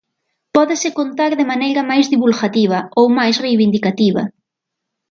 Pódese 0.55 0.89
contar 0.99 1.31
de 1.39 1.45
maneira 1.51 1.81
máis 1.91 2.05
divulgativa, 2.13 2.79
ou 2.99 3.05
máis 3.19 3.35
reivindicativa. 3.43 4.23